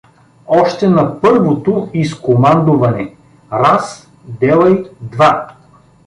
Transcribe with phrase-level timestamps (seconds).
[0.47, 3.15] Още на първото изкомандуване:
[3.51, 5.47] „раз, делай два!